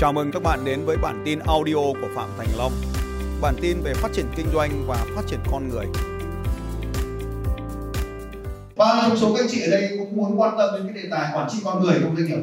[0.00, 2.72] Chào mừng các bạn đến với bản tin audio của Phạm Thành Long.
[3.40, 5.86] Bản tin về phát triển kinh doanh và phát triển con người.
[8.76, 11.02] Bao nhiêu trong số các anh chị ở đây cũng muốn quan tâm đến cái
[11.02, 12.42] đề tài quản trị con người trong doanh nghiệp?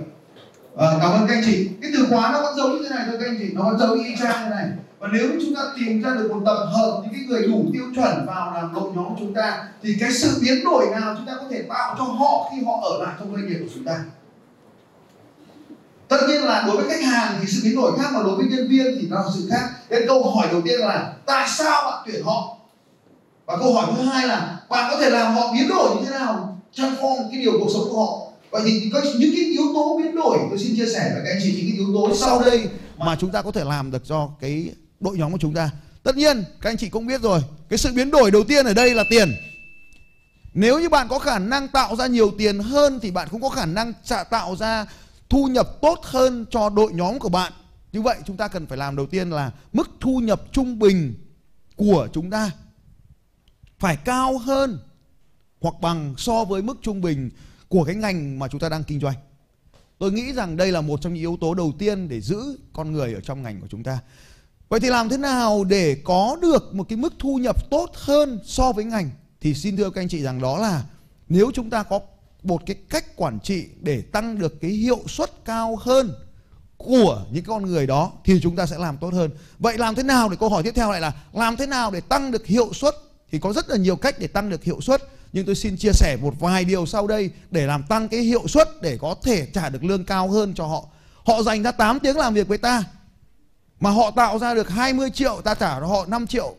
[0.77, 1.69] À, cảm ơn các anh chị.
[1.81, 3.79] Cái từ khóa nó vẫn giống như thế này thôi các anh chị, nó vẫn
[3.79, 4.65] giống y chang như này.
[4.99, 7.83] Và nếu chúng ta tìm ra được một tập hợp những cái người đủ tiêu
[7.95, 11.25] chuẩn vào làm đội nhóm của chúng ta thì cái sự biến đổi nào chúng
[11.27, 13.83] ta có thể tạo cho họ khi họ ở lại trong doanh nghiệp của chúng
[13.83, 14.03] ta
[16.07, 18.45] tất nhiên là đối với khách hàng thì sự biến đổi khác, mà đối với
[18.45, 19.69] nhân viên thì nó là sự khác.
[19.89, 22.57] Nên câu hỏi đầu tiên là, tại sao bạn tuyển họ?
[23.45, 26.11] Và câu hỏi thứ hai là, bạn có thể làm họ biến đổi như thế
[26.11, 28.27] nào transform cái điều cuộc sống của họ?
[28.51, 31.31] Vậy thì có những cái yếu tố biến đổi, tôi xin chia sẻ với các
[31.31, 34.01] anh chị những cái yếu tố sau đây mà chúng ta có thể làm được
[34.05, 35.69] cho cái đội nhóm của chúng ta.
[36.03, 38.73] Tất nhiên, các anh chị cũng biết rồi, cái sự biến đổi đầu tiên ở
[38.73, 39.35] đây là tiền.
[40.53, 43.49] Nếu như bạn có khả năng tạo ra nhiều tiền hơn thì bạn cũng có
[43.49, 43.93] khả năng
[44.29, 44.85] tạo ra
[45.29, 47.53] thu nhập tốt hơn cho đội nhóm của bạn.
[47.91, 51.15] Như vậy chúng ta cần phải làm đầu tiên là mức thu nhập trung bình
[51.75, 52.51] của chúng ta
[53.79, 54.79] phải cao hơn
[55.61, 57.29] hoặc bằng so với mức trung bình
[57.67, 59.15] của cái ngành mà chúng ta đang kinh doanh.
[59.99, 62.91] Tôi nghĩ rằng đây là một trong những yếu tố đầu tiên để giữ con
[62.91, 63.99] người ở trong ngành của chúng ta.
[64.69, 68.39] Vậy thì làm thế nào để có được một cái mức thu nhập tốt hơn
[68.45, 69.09] so với ngành?
[69.41, 70.83] Thì xin thưa các anh chị rằng đó là
[71.29, 71.99] nếu chúng ta có
[72.47, 76.13] một cái cách quản trị để tăng được cái hiệu suất cao hơn
[76.77, 79.31] của những con người đó thì chúng ta sẽ làm tốt hơn.
[79.59, 82.01] Vậy làm thế nào để, câu hỏi tiếp theo lại là, làm thế nào để
[82.01, 82.95] tăng được hiệu suất
[83.31, 85.03] thì có rất là nhiều cách để tăng được hiệu suất,
[85.33, 88.47] nhưng tôi xin chia sẻ một vài điều sau đây để làm tăng cái hiệu
[88.47, 90.85] suất để có thể trả được lương cao hơn cho họ.
[91.25, 92.83] Họ dành ra 8 tiếng làm việc với ta,
[93.79, 96.55] mà họ tạo ra được 20 triệu, ta trả cho họ 5 triệu.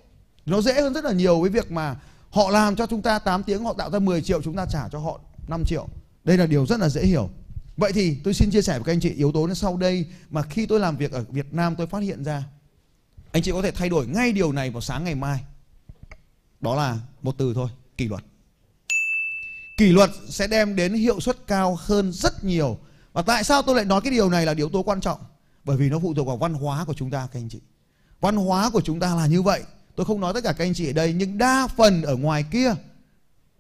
[0.46, 1.96] Nó dễ hơn rất là nhiều với việc mà
[2.30, 4.88] họ làm cho chúng ta 8 tiếng, họ tạo ra 10 triệu, chúng ta trả
[4.92, 5.88] cho họ 5 triệu.
[6.24, 7.30] Đây là điều rất là dễ hiểu.
[7.76, 10.42] Vậy thì tôi xin chia sẻ với các anh chị yếu tố sau đây mà
[10.42, 12.44] khi tôi làm việc ở Việt Nam tôi phát hiện ra.
[13.32, 15.40] Anh chị có thể thay đổi ngay điều này vào sáng ngày mai.
[16.60, 18.24] Đó là một từ thôi, kỷ luật.
[19.76, 22.78] Kỷ luật sẽ đem đến hiệu suất cao hơn rất nhiều.
[23.12, 25.18] Và tại sao tôi lại nói cái điều này là yếu tố quan trọng?
[25.64, 27.60] Bởi vì nó phụ thuộc vào văn hóa của chúng ta các anh chị.
[28.20, 29.62] Văn hóa của chúng ta là như vậy.
[29.96, 32.44] Tôi không nói tất cả các anh chị ở đây nhưng đa phần ở ngoài
[32.50, 32.74] kia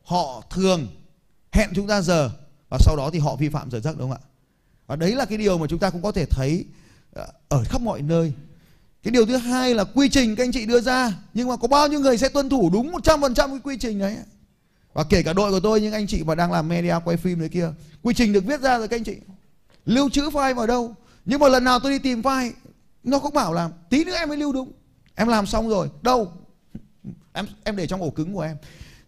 [0.04, 0.86] họ thường
[1.58, 2.30] hẹn chúng ta giờ,
[2.70, 4.26] và sau đó thì họ vi phạm giờ giấc, đúng không ạ?
[4.86, 6.64] Và đấy là cái điều mà chúng ta cũng có thể thấy
[7.12, 8.32] ờ, ở khắp mọi nơi.
[9.02, 11.68] Cái điều thứ hai là quy trình các anh chị đưa ra, nhưng mà có
[11.68, 14.16] bao nhiêu người sẽ tuân thủ đúng 100% cái quy trình đấy?
[14.92, 17.40] Và kể cả đội của tôi, những anh chị mà đang làm media, quay phim
[17.40, 17.70] đấy kia,
[18.02, 19.16] quy trình được viết ra rồi các anh chị.
[19.84, 20.94] Lưu trữ file vào đâu?
[21.24, 22.50] Nhưng mà lần nào tôi đi tìm file,
[23.04, 24.72] nó cũng bảo là tí nữa em mới lưu đúng.
[25.14, 26.32] Em làm xong rồi, đâu?
[27.32, 28.56] Em em để trong ổ cứng của em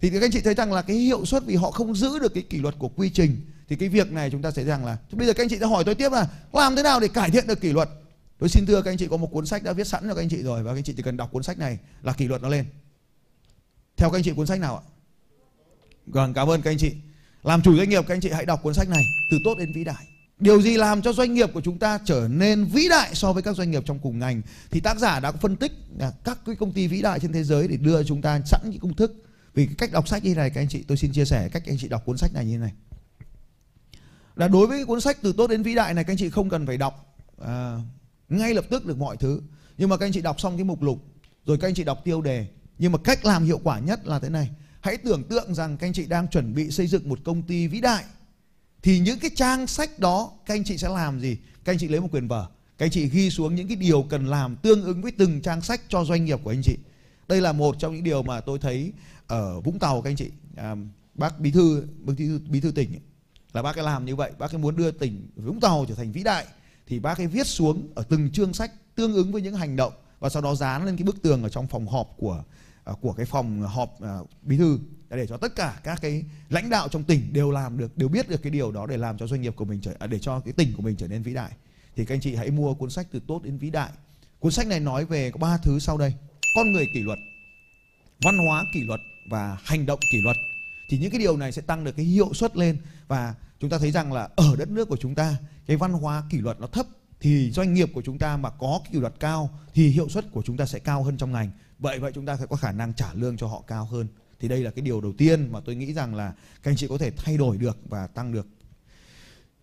[0.00, 2.34] thì các anh chị thấy rằng là cái hiệu suất vì họ không giữ được
[2.34, 4.96] cái kỷ luật của quy trình, thì cái việc này chúng ta sẽ rằng là
[5.12, 7.30] bây giờ các anh chị sẽ hỏi tôi tiếp là, làm thế nào để cải
[7.30, 7.88] thiện được kỷ luật?
[8.38, 10.22] Tôi xin thưa các anh chị có một cuốn sách đã viết sẵn cho các
[10.22, 12.26] anh chị rồi, và các anh chị chỉ cần đọc cuốn sách này là kỷ
[12.26, 12.64] luật nó lên.
[13.96, 14.82] Theo các anh chị cuốn sách nào ạ?
[16.06, 16.92] Vâng cảm ơn các anh chị.
[17.42, 19.72] Làm chủ doanh nghiệp, các anh chị hãy đọc cuốn sách này, từ tốt đến
[19.74, 20.06] vĩ đại.
[20.38, 23.42] Điều gì làm cho doanh nghiệp của chúng ta trở nên vĩ đại so với
[23.42, 24.42] các doanh nghiệp trong cùng ngành?
[24.70, 25.72] Thì tác giả đã phân tích
[26.24, 28.80] các cái công ty vĩ đại trên thế giới để đưa chúng ta sẵn những
[28.80, 29.24] công thức
[29.54, 31.62] vì cái cách đọc sách như này các anh chị tôi xin chia sẻ cách
[31.66, 32.72] anh chị đọc cuốn sách này như thế này.
[34.36, 36.48] Là đối với cuốn sách từ tốt đến vĩ đại này các anh chị không
[36.48, 37.78] cần phải đọc à,
[38.28, 39.42] ngay lập tức được mọi thứ.
[39.78, 41.04] Nhưng mà các anh chị đọc xong cái mục lục
[41.46, 42.46] rồi các anh chị đọc tiêu đề.
[42.78, 44.50] Nhưng mà cách làm hiệu quả nhất là thế này.
[44.80, 47.66] Hãy tưởng tượng rằng các anh chị đang chuẩn bị xây dựng một công ty
[47.66, 48.04] vĩ đại.
[48.82, 51.36] Thì những cái trang sách đó các anh chị sẽ làm gì?
[51.64, 52.46] Các anh chị lấy một quyền vở.
[52.78, 55.62] Các anh chị ghi xuống những cái điều cần làm tương ứng với từng trang
[55.62, 56.76] sách cho doanh nghiệp của anh chị
[57.30, 58.92] đây là một trong những điều mà tôi thấy
[59.26, 60.30] ở Vũng Tàu các anh chị.
[60.56, 60.76] À,
[61.14, 63.00] bác bí thư bí thư bí thư tỉnh ấy,
[63.52, 64.32] là bác ấy làm như vậy.
[64.38, 66.46] Bác ấy muốn đưa tỉnh Vũng Tàu trở thành vĩ đại.
[66.86, 69.92] Thì bác ấy viết xuống ở từng chương sách tương ứng với những hành động
[70.20, 72.42] và sau đó dán lên cái bức tường ở trong phòng họp của
[72.84, 74.78] à, của cái phòng họp à, bí thư.
[75.10, 78.28] Để cho tất cả các cái lãnh đạo trong tỉnh đều làm được đều biết
[78.28, 80.40] được cái điều đó để làm cho doanh nghiệp của mình trở à, để cho
[80.40, 81.50] cái tỉnh của mình trở nên vĩ đại.
[81.96, 83.90] Thì các anh chị hãy mua cuốn sách từ tốt đến vĩ đại.
[84.38, 86.14] Cuốn sách này nói về có ba thứ sau đây
[86.54, 87.18] con người kỷ luật,
[88.22, 89.00] văn hóa kỷ luật
[89.30, 90.36] và hành động kỷ luật,
[90.88, 92.78] thì những cái điều này sẽ tăng được cái hiệu suất lên.
[93.08, 95.36] Và chúng ta thấy rằng là ở đất nước của chúng ta,
[95.66, 96.86] cái văn hóa kỷ luật nó thấp,
[97.20, 100.42] thì doanh nghiệp của chúng ta mà có kỷ luật cao, thì hiệu suất của
[100.42, 101.50] chúng ta sẽ cao hơn trong ngành.
[101.78, 104.06] Vậy vậy chúng ta sẽ có khả năng trả lương cho họ cao hơn.
[104.40, 106.32] Thì đây là cái điều đầu tiên mà tôi nghĩ rằng là
[106.62, 108.46] các anh chị có thể thay đổi được và tăng được.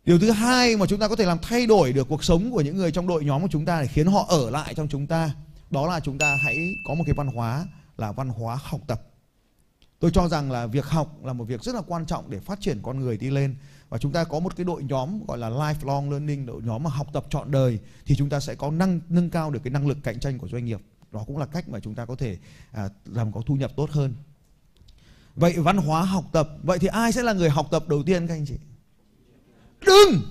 [0.06, 2.62] Điều thứ hai mà chúng ta có thể làm thay đổi được cuộc sống của
[2.62, 5.08] những người trong đội nhóm của chúng ta để khiến họ ở lại trong chúng
[5.08, 5.32] ta
[5.70, 7.66] đó là chúng ta hãy có một cái văn hóa
[7.98, 9.02] là văn hóa học tập.
[10.00, 12.62] Tôi cho rằng là việc học là một việc rất là quan trọng để phát
[12.62, 13.56] triển con người đi lên.
[13.90, 16.90] Và chúng ta có một cái đội nhóm gọi là lifelong learning đội nhóm mà
[16.90, 19.88] học tập trọn đời thì chúng ta sẽ có năng nâng cao được cái năng
[19.88, 20.82] lực cạnh tranh của doanh nghiệp.
[21.12, 22.38] Đó cũng là cách mà chúng ta có thể
[22.72, 24.14] à, làm có thu nhập tốt hơn.
[25.36, 28.28] Vậy văn hóa học tập vậy thì ai sẽ là người học tập đầu tiên
[28.28, 28.56] các anh chị?
[29.86, 30.22] Đừng!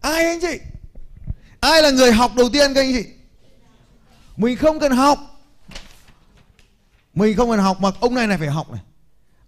[0.00, 0.58] Ai anh chị?
[1.60, 3.08] Ai là người học đầu tiên các anh chị?
[4.38, 5.18] Mình không cần học.
[7.14, 8.80] Mình không cần học mà ông này này phải học này.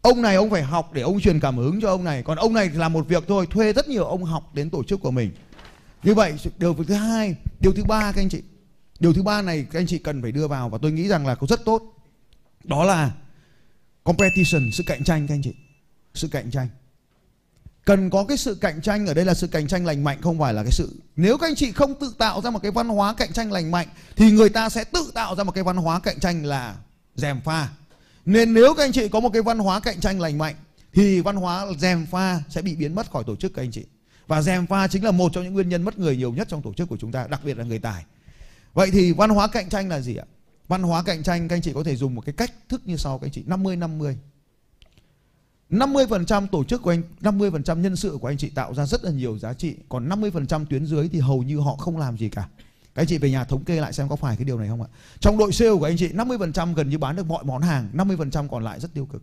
[0.01, 2.23] Ông này ông phải học để ông truyền cảm hứng cho ông này.
[2.23, 4.85] Còn ông này thì làm một việc thôi, thuê rất nhiều ông học đến tổ
[4.85, 5.31] chức của mình.
[6.03, 8.43] Như vậy, điều thứ hai, điều thứ ba các anh chị.
[8.99, 11.27] Điều thứ ba này các anh chị cần phải đưa vào và tôi nghĩ rằng
[11.27, 11.83] là có rất tốt.
[12.65, 13.13] Đó là
[14.05, 15.55] competition, sự cạnh tranh các anh chị.
[16.15, 16.69] Sự cạnh tranh
[17.91, 20.39] cần có cái sự cạnh tranh ở đây là sự cạnh tranh lành mạnh, không
[20.39, 20.97] phải là cái sự.
[21.17, 23.71] Nếu các anh chị không tự tạo ra một cái văn hóa cạnh tranh lành
[23.71, 26.77] mạnh, thì người ta sẽ tự tạo ra một cái văn hóa cạnh tranh là
[27.15, 27.69] dèm pha.
[28.27, 30.55] Nên nếu các anh chị có một cái văn hóa cạnh tranh lành mạnh,
[30.93, 33.85] thì văn hóa dèm pha sẽ bị biến mất khỏi tổ chức, các anh chị.
[34.27, 36.63] Và dèm pha chính là một trong những nguyên nhân mất người nhiều nhất trong
[36.63, 38.05] tổ chức của chúng ta, đặc biệt là người tài.
[38.75, 40.25] Vậy thì văn hóa cạnh tranh là gì ạ?
[40.69, 42.97] Văn hóa cạnh tranh các anh chị có thể dùng một cái cách thức như
[42.97, 43.43] sau, các anh chị.
[43.47, 44.19] 50 50
[45.71, 49.11] 50% tổ chức của anh 50% nhân sự của anh chị tạo ra rất là
[49.11, 49.75] nhiều giá trị.
[49.89, 52.49] Còn 50% tuyến dưới thì hầu như họ không làm gì cả.
[52.95, 54.83] Các anh chị về nhà thống kê lại xem có phải cái điều này không
[54.83, 54.89] ạ?
[55.21, 58.49] Trong đội sale của anh chị 50% gần như bán được mọi món hàng 50%
[58.49, 59.23] còn lại rất tiêu cực.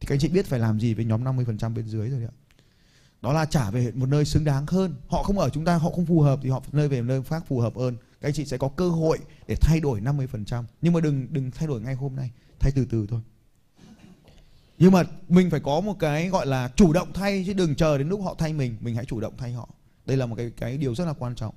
[0.00, 2.28] Thì các anh chị biết phải làm gì với nhóm 50% bên dưới rồi đấy
[2.32, 2.36] ạ?
[3.22, 4.94] Đó là trả về một nơi xứng đáng hơn.
[5.08, 7.44] Họ không ở chúng ta, họ không phù hợp thì họ nơi về nơi khác
[7.48, 7.96] phù hợp hơn.
[8.20, 9.18] Các anh chị sẽ có cơ hội
[9.48, 12.30] để thay đổi 50% nhưng mà đừng đừng thay đổi ngay hôm nay.
[12.58, 13.20] Thay từ từ thôi
[14.80, 17.98] nhưng mà mình phải có một cái gọi là chủ động thay chứ đừng chờ
[17.98, 19.68] đến lúc họ thay mình mình hãy chủ động thay họ.
[20.06, 21.54] Đây là một cái cái điều rất là quan trọng.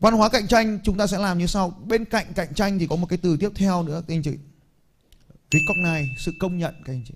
[0.00, 1.70] Văn hóa cạnh tranh chúng ta sẽ làm như sau.
[1.86, 4.32] Bên cạnh cạnh tranh thì có một cái từ tiếp theo nữa các anh chị.
[5.50, 7.14] Recognize sự công nhận các anh chị.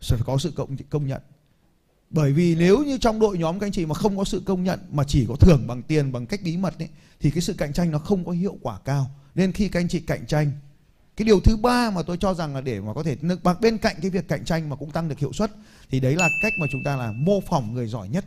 [0.00, 1.22] Sẽ phải có sự công công nhận.
[2.10, 4.64] Bởi vì nếu như trong đội nhóm các anh chị mà không có sự công
[4.64, 6.88] nhận mà chỉ có thưởng bằng tiền bằng cách bí mật ấy,
[7.20, 9.10] thì cái sự cạnh tranh nó không có hiệu quả cao.
[9.34, 10.52] Nên khi các anh chị cạnh tranh
[11.16, 13.78] cái điều thứ ba mà tôi cho rằng là để mà có thể bằng bên
[13.78, 15.50] cạnh cái việc cạnh tranh mà cũng tăng được hiệu suất,
[15.90, 18.24] thì đấy là cách mà chúng ta là mô phỏng người giỏi nhất.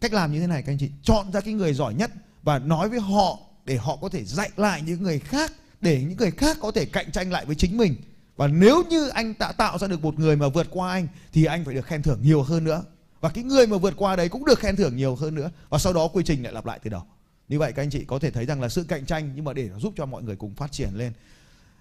[0.00, 2.10] Cách làm như thế này, các anh chị, chọn ra cái người giỏi nhất
[2.42, 6.16] và nói với họ để họ có thể dạy lại những người khác, để những
[6.16, 7.96] người khác có thể cạnh tranh lại với chính mình.
[8.36, 11.44] Và nếu như anh đã tạo ra được một người mà vượt qua anh, thì
[11.44, 12.82] anh phải được khen thưởng nhiều hơn nữa.
[13.20, 15.50] Và cái người mà vượt qua đấy cũng được khen thưởng nhiều hơn nữa.
[15.68, 17.02] Và sau đó quy trình lại lặp lại từ đầu.
[17.48, 19.52] Như vậy, các anh chị có thể thấy rằng là sự cạnh tranh, nhưng mà
[19.52, 21.12] để giúp cho mọi người cùng phát triển lên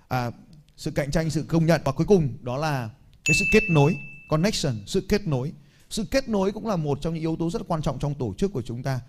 [0.10, 0.32] à,
[0.78, 2.90] sự cạnh tranh sự công nhận và cuối cùng đó là
[3.26, 3.96] cái sự kết nối
[4.30, 5.54] connection sự kết nối.
[5.90, 8.34] Sự kết nối cũng là một trong những yếu tố rất quan trọng trong tổ
[8.38, 9.00] chức của chúng ta.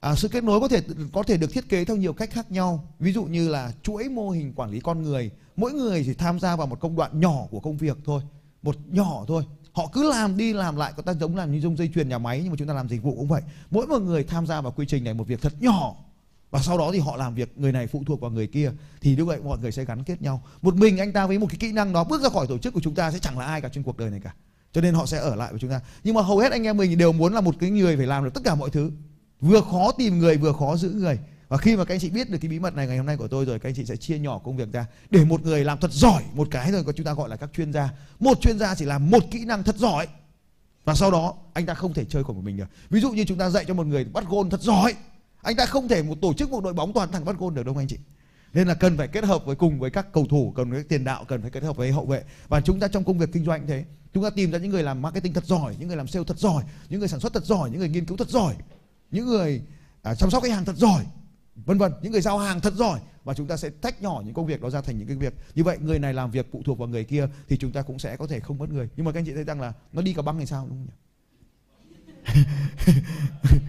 [0.00, 0.82] À, sự kết nối có thể
[1.12, 2.94] có thể được thiết kế theo nhiều cách khác nhau.
[2.98, 5.30] Ví dụ như là chuỗi mô hình quản lý con người.
[5.56, 8.22] Mỗi người chỉ tham gia vào một công đoạn nhỏ của công việc thôi.
[8.62, 9.44] Một nhỏ thôi.
[9.72, 10.92] Họ cứ làm đi làm lại.
[10.96, 12.88] Có ta giống làm như dung dây chuyền nhà máy nhưng mà chúng ta làm
[12.88, 13.42] dịch vụ cũng vậy.
[13.70, 15.96] Mỗi một người tham gia vào quy trình này một việc thật nhỏ
[16.50, 19.16] và sau đó thì họ làm việc, người này phụ thuộc vào người kia, thì
[19.16, 20.42] như vậy mọi người sẽ gắn kết nhau.
[20.62, 22.74] Một mình anh ta với một cái kỹ năng đó, bước ra khỏi tổ chức
[22.74, 24.34] của chúng ta sẽ chẳng là ai cả trên cuộc đời này cả.
[24.72, 25.80] Cho nên họ sẽ ở lại với chúng ta.
[26.04, 28.24] Nhưng mà hầu hết anh em mình đều muốn là một cái người phải làm
[28.24, 28.90] được tất cả mọi thứ.
[29.40, 31.18] Vừa khó tìm người, vừa khó giữ người.
[31.48, 33.16] Và khi mà các anh chị biết được cái bí mật này ngày hôm nay
[33.16, 34.86] của tôi rồi, các anh chị sẽ chia nhỏ công việc ra.
[35.10, 37.72] Để một người làm thật giỏi, một cái rồi chúng ta gọi là các chuyên
[37.72, 37.90] gia.
[38.20, 40.06] Một chuyên gia chỉ làm một kỹ năng thật giỏi.
[40.84, 42.68] Và sau đó, anh ta không thể chơi của mình được.
[42.90, 44.94] Ví dụ như chúng ta dạy cho một người bắt gôn thật giỏi
[45.48, 47.66] anh ta không thể một tổ chức một đội bóng toàn thằng bắt gôn được
[47.66, 47.98] đâu anh chị.
[48.52, 51.04] Nên là cần phải kết hợp với cùng với các cầu thủ cần với tiền
[51.04, 52.24] đạo cần phải kết hợp với hậu vệ.
[52.48, 53.84] Và chúng ta trong công việc kinh doanh thế.
[54.14, 56.38] Chúng ta tìm ra những người làm marketing thật giỏi những người làm sale thật
[56.38, 58.54] giỏi những người sản xuất thật giỏi những người nghiên cứu thật giỏi
[59.10, 59.62] những người
[60.02, 61.04] à, chăm sóc khách hàng thật giỏi
[61.54, 63.00] vân vân những người giao hàng thật giỏi.
[63.24, 65.34] Và chúng ta sẽ tách nhỏ những công việc đó ra thành những cái việc.
[65.54, 67.98] Như vậy người này làm việc phụ thuộc vào người kia thì chúng ta cũng
[67.98, 68.88] sẽ có thể không mất người.
[68.96, 70.78] Nhưng mà các anh chị thấy rằng là nó đi cả băng thì sao đúng
[70.78, 72.42] không nhỉ?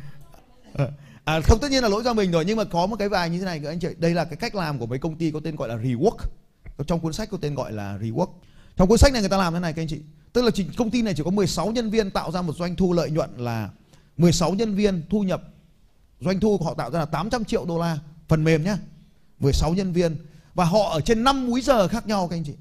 [0.74, 0.91] Ờ,
[1.29, 3.29] à, không tất nhiên là lỗi do mình rồi nhưng mà có một cái vài
[3.29, 3.88] như thế này các anh chị.
[3.98, 6.17] Đây là cái cách làm của mấy công ty có tên gọi là rework.
[6.88, 8.27] Trong cuốn sách có tên gọi là rework.
[8.75, 10.00] Trong cuốn sách này người ta làm thế này các anh chị.
[10.33, 12.75] Tức là chỉ, công ty này chỉ có 16 nhân viên tạo ra một doanh
[12.75, 13.69] thu lợi nhuận là
[14.17, 15.43] 16 nhân viên thu nhập.
[16.19, 17.98] Doanh thu của họ tạo ra là 800 triệu đô la.
[18.27, 18.77] Phần mềm nhá.
[19.39, 20.15] 16 nhân viên.
[20.53, 22.53] Và họ ở trên 5 múi giờ khác nhau các anh chị.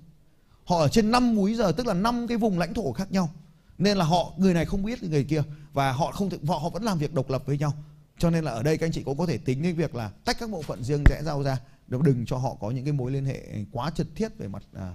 [0.65, 3.31] Họ ở trên 5 múi giờ tức là 5 cái vùng lãnh thổ khác nhau.
[3.79, 5.43] Nên là họ người này không biết người kia.
[5.73, 7.73] Và họ không thể, họ, họ vẫn làm việc độc lập với nhau
[8.19, 10.11] cho nên là ở đây các anh chị cũng có thể tính cái việc là
[10.25, 11.59] tách các bộ phận riêng rẽ rau ra.
[11.89, 13.41] Đừng cho họ có những cái mối liên hệ
[13.73, 14.95] quá trực thiết về mặt à,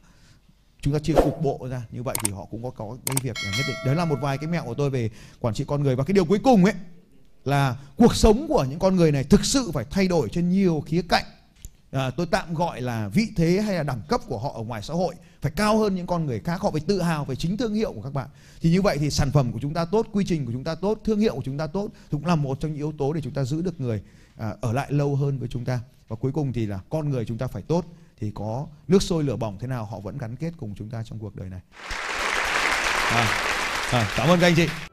[0.81, 1.85] chúng ta chia cục bộ ra.
[1.91, 3.77] Như vậy thì họ cũng có có cái việc nhất định.
[3.85, 5.95] Đấy là một vài cái mẹo của tôi về quản trị con người.
[5.95, 6.73] Và cái điều cuối cùng ấy
[7.45, 10.83] là cuộc sống của những con người này thực sự phải thay đổi trên nhiều
[10.85, 11.25] khía cạnh
[11.93, 14.81] à, tôi tạm gọi là vị thế hay là đẳng cấp của họ ở ngoài
[14.81, 16.61] xã hội phải cao hơn những con người khác.
[16.61, 18.27] Họ phải tự hào về chính thương hiệu của các bạn.
[18.61, 20.75] Thì như vậy thì sản phẩm của chúng ta tốt quy trình của chúng ta
[20.75, 23.21] tốt thương hiệu của chúng ta tốt cũng là một trong những yếu tố để
[23.21, 24.03] chúng ta giữ được người
[24.37, 25.79] à, ở lại lâu hơn với chúng ta.
[26.07, 27.85] Và cuối cùng thì là con người chúng ta phải tốt
[28.19, 31.03] thì có nước sôi lửa bỏng thế nào họ vẫn gắn kết cùng chúng ta
[31.05, 31.61] trong cuộc đời này.
[33.11, 33.27] À,
[33.91, 34.92] à, cảm ơn các anh chị.